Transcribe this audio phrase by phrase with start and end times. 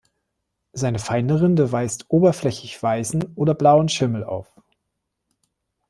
[0.73, 4.47] Seine feine Rinde weist oberflächig weißen oder blauen Schimmel auf.